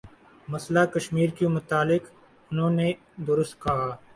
[0.47, 2.03] مسئلہ کشمیر کے متعلق
[2.51, 2.91] انہوں نے
[3.27, 3.89] درست کہا